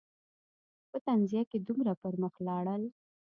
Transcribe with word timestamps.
په 0.89 0.97
تنزیه 1.05 1.43
کې 1.49 1.57
دومره 1.67 1.93
پر 2.01 2.13
مخ 2.21 2.33
لاړل. 2.47 2.83